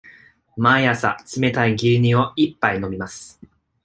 [0.57, 3.39] 毎朝冷たい牛乳を一杯飲みます。